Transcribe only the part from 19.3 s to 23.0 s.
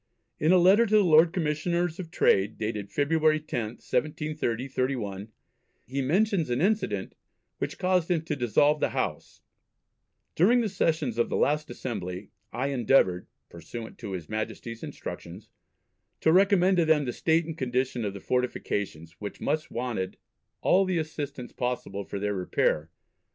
much wanted all the assistance possible for their repair